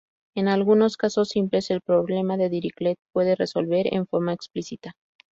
[0.33, 4.95] En algunos casos simples el problema de Dirichlet puede resolverse en forma explícita.